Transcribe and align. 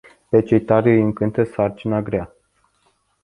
Pe 0.29 0.41
cei 0.43 0.61
tari 0.61 0.89
îi 0.91 1.01
încântă 1.01 1.43
sarcina 1.43 2.01
grea. 2.01 2.33